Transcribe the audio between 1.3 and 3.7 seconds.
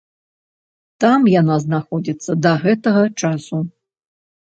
яна знаходзіцца да гэтага часу.